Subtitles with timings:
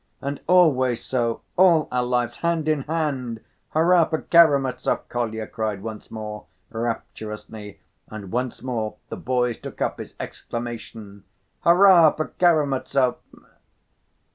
[0.19, 3.39] "And always so, all our lives hand in hand!
[3.69, 9.99] Hurrah for Karamazov!" Kolya cried once more rapturously, and once more the boys took up
[9.99, 11.23] his exclamation:
[11.59, 13.17] "Hurrah for Karamazov!"